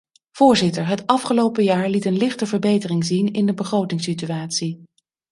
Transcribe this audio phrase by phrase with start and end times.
[0.31, 4.83] Voorzitter, het afgelopen jaar liet een lichte verbetering zien in de begrotingssituatie.